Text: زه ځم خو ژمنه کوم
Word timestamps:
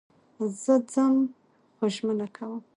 زه 0.63 0.75
ځم 0.91 1.15
خو 1.75 1.85
ژمنه 1.95 2.27
کوم 2.35 2.61